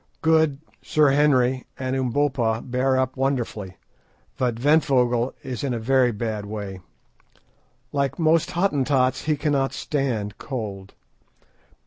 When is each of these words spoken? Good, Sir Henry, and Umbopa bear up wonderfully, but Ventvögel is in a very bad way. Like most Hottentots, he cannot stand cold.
Good, 0.23 0.57
Sir 0.81 1.11
Henry, 1.11 1.67
and 1.77 1.95
Umbopa 1.95 2.63
bear 2.65 2.97
up 2.97 3.15
wonderfully, 3.15 3.77
but 4.35 4.55
Ventvögel 4.55 5.35
is 5.43 5.63
in 5.63 5.75
a 5.75 5.79
very 5.79 6.11
bad 6.11 6.47
way. 6.47 6.79
Like 7.91 8.17
most 8.17 8.49
Hottentots, 8.49 9.25
he 9.25 9.37
cannot 9.37 9.73
stand 9.73 10.39
cold. 10.39 10.95